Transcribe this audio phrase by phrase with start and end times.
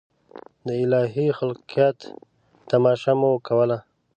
[0.65, 1.97] د الهي خلقت
[2.69, 3.77] تماشه مو کوله.